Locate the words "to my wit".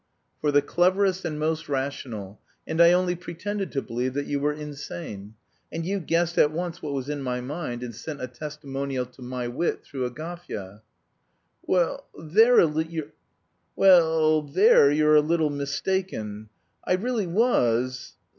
9.05-9.83